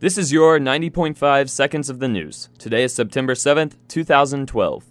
This 0.00 0.16
is 0.16 0.32
your 0.32 0.60
90.5 0.60 1.50
seconds 1.50 1.90
of 1.90 1.98
the 1.98 2.06
news. 2.06 2.50
Today 2.56 2.84
is 2.84 2.94
September 2.94 3.34
7th, 3.34 3.74
2012. 3.88 4.84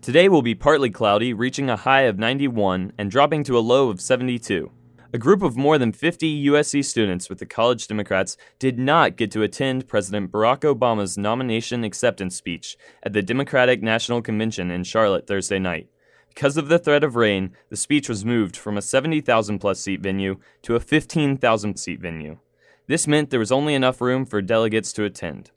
Today 0.00 0.28
will 0.28 0.40
be 0.40 0.54
partly 0.54 0.88
cloudy, 0.88 1.34
reaching 1.34 1.68
a 1.68 1.74
high 1.74 2.02
of 2.02 2.16
91 2.16 2.92
and 2.96 3.10
dropping 3.10 3.42
to 3.42 3.58
a 3.58 3.66
low 3.66 3.88
of 3.88 4.00
72. 4.00 4.70
A 5.12 5.18
group 5.18 5.42
of 5.42 5.56
more 5.56 5.78
than 5.78 5.90
50 5.90 6.46
USC 6.46 6.84
students 6.84 7.28
with 7.28 7.40
the 7.40 7.44
College 7.44 7.88
Democrats 7.88 8.36
did 8.60 8.78
not 8.78 9.16
get 9.16 9.32
to 9.32 9.42
attend 9.42 9.88
President 9.88 10.30
Barack 10.30 10.60
Obama's 10.60 11.18
nomination 11.18 11.82
acceptance 11.82 12.36
speech 12.36 12.76
at 13.02 13.12
the 13.12 13.20
Democratic 13.20 13.82
National 13.82 14.22
Convention 14.22 14.70
in 14.70 14.84
Charlotte 14.84 15.26
Thursday 15.26 15.58
night. 15.58 15.88
Because 16.28 16.56
of 16.56 16.68
the 16.68 16.78
threat 16.78 17.02
of 17.02 17.16
rain, 17.16 17.50
the 17.68 17.76
speech 17.76 18.08
was 18.08 18.24
moved 18.24 18.56
from 18.56 18.78
a 18.78 18.82
70,000 18.82 19.58
plus 19.58 19.80
seat 19.80 20.00
venue 20.00 20.38
to 20.62 20.76
a 20.76 20.80
15,000 20.80 21.76
seat 21.80 22.00
venue. 22.00 22.38
This 22.86 23.06
meant 23.06 23.30
there 23.30 23.40
was 23.40 23.52
only 23.52 23.74
enough 23.74 24.00
room 24.00 24.26
for 24.26 24.42
delegates 24.42 24.92
to 24.94 25.04
attend. 25.04 25.50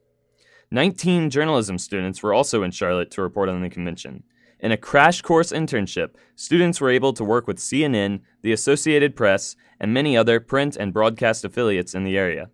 19 0.71 1.29
journalism 1.29 1.78
students 1.78 2.21
were 2.21 2.34
also 2.34 2.64
in 2.64 2.71
Charlotte 2.71 3.11
to 3.11 3.21
report 3.21 3.50
on 3.50 3.61
the 3.61 3.70
convention. 3.70 4.24
In 4.60 4.71
a 4.71 4.78
crash 4.78 5.21
course 5.21 5.51
internship, 5.51 6.15
students 6.36 6.82
were 6.82 6.89
able 6.89 7.14
to 7.14 7.24
work 7.24 7.48
with 7.48 7.57
CNN, 7.57 8.21
the 8.42 8.51
Associated 8.51 9.15
Press, 9.15 9.56
and 9.79 9.93
many 9.93 10.15
other 10.15 10.39
print 10.39 10.75
and 10.75 10.93
broadcast 10.93 11.46
affiliates 11.46 11.93
in 11.93 12.04
the 12.04 12.18
area. 12.18 12.50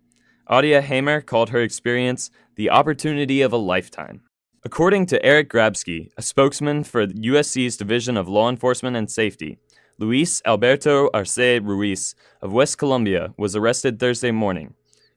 Adia 0.48 0.82
Hamer 0.82 1.20
called 1.20 1.50
her 1.50 1.60
experience 1.62 2.30
the 2.56 2.68
opportunity 2.68 3.40
of 3.40 3.52
a 3.52 3.56
lifetime. 3.56 4.22
According 4.64 5.06
to 5.06 5.24
Eric 5.24 5.50
Grabsky, 5.50 6.10
a 6.16 6.22
spokesman 6.22 6.84
for 6.84 7.06
USC's 7.06 7.76
Division 7.76 8.16
of 8.16 8.28
Law 8.28 8.48
Enforcement 8.48 8.96
and 8.96 9.10
Safety, 9.10 9.58
Luis 10.02 10.42
Alberto 10.44 11.08
Arce 11.14 11.38
Ruiz 11.38 12.16
of 12.40 12.52
West 12.52 12.76
Columbia 12.76 13.32
was 13.38 13.54
arrested 13.54 14.00
Thursday 14.00 14.32
morning. 14.32 14.74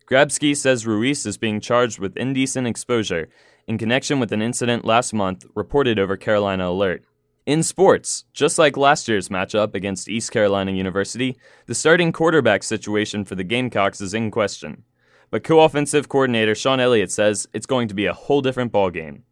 Grabsky 0.08 0.55
says 0.55 0.85
Ruiz 0.85 1.25
is 1.25 1.39
being 1.39 1.59
charged 1.59 1.98
with 1.98 2.16
indecent 2.16 2.67
exposure 2.67 3.27
in 3.66 3.80
connection 3.80 4.20
with 4.20 4.31
an 4.31 4.44
incident 4.44 4.85
last 4.85 5.11
month 5.11 5.44
reported 5.55 5.97
over 5.97 6.16
Carolina 6.16 6.69
Alert. 6.69 7.03
In 7.47 7.64
sports, 7.64 8.25
just 8.31 8.59
like 8.59 8.77
last 8.77 9.08
year's 9.08 9.30
matchup 9.30 9.73
against 9.73 10.08
East 10.08 10.31
Carolina 10.31 10.72
University, 10.72 11.36
the 11.66 11.73
starting 11.73 12.11
quarterback 12.11 12.61
situation 12.61 13.25
for 13.25 13.33
the 13.33 13.44
Gamecocks 13.44 14.02
is 14.02 14.14
in 14.14 14.30
question. 14.30 14.83
But 15.31 15.44
co-offensive 15.44 16.09
coordinator 16.09 16.53
Shawn 16.53 16.80
Elliott 16.80 17.11
says 17.11 17.47
it's 17.55 17.66
going 17.66 17.88
to 17.88 17.95
be 17.95 18.05
a 18.05 18.14
whole 18.14 18.42
different 18.42 18.72
ballgame. 18.72 19.23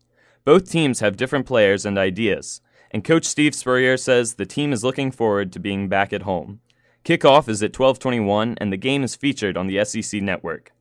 Both 0.45 0.71
teams 0.71 1.01
have 1.01 1.15
different 1.15 1.45
players 1.45 1.85
and 1.85 1.99
ideas, 1.99 2.59
and 2.94 3.03
coach 3.03 3.25
Steve 3.25 3.55
Spurrier 3.55 3.97
says 3.97 4.36
the 4.36 4.45
team 4.45 4.72
is 4.72 4.83
looking 4.83 5.11
forward 5.11 5.52
to 5.52 5.59
being 5.59 5.89
back 5.89 6.13
at 6.13 6.22
home. 6.22 6.61
Kickoff 7.03 7.50
is 7.50 7.61
at 7.63 7.73
12:21 7.73 8.55
and 8.59 8.72
the 8.72 8.77
game 8.77 9.03
is 9.03 9.16
featured 9.16 9.58
on 9.58 9.67
the 9.67 9.83
SEC 9.83 10.22
network. 10.22 10.72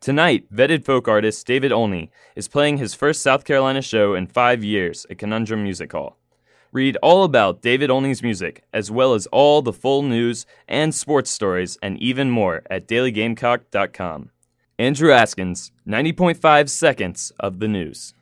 Tonight, 0.00 0.52
vetted 0.52 0.84
folk 0.84 1.06
artist 1.06 1.46
David 1.46 1.70
Olney 1.70 2.10
is 2.34 2.48
playing 2.48 2.78
his 2.78 2.94
first 2.94 3.20
South 3.20 3.44
Carolina 3.44 3.82
show 3.82 4.14
in 4.14 4.26
5 4.26 4.64
years 4.64 5.06
at 5.10 5.18
Conundrum 5.18 5.62
Music 5.62 5.92
Hall. 5.92 6.16
Read 6.72 6.96
all 7.02 7.24
about 7.24 7.60
David 7.62 7.90
Olney's 7.90 8.22
music, 8.22 8.64
as 8.72 8.90
well 8.90 9.12
as 9.12 9.26
all 9.26 9.60
the 9.60 9.72
full 9.72 10.02
news 10.02 10.46
and 10.66 10.94
sports 10.94 11.30
stories 11.30 11.76
and 11.82 11.98
even 11.98 12.30
more 12.30 12.62
at 12.70 12.88
dailygamecock.com. 12.88 14.30
Andrew 14.78 15.10
Askins, 15.10 15.72
90.5 15.86 16.70
seconds 16.70 17.32
of 17.38 17.58
the 17.58 17.68
news. 17.68 18.14